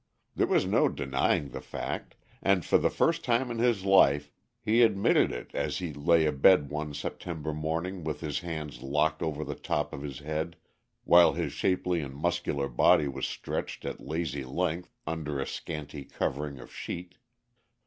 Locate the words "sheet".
16.73-17.17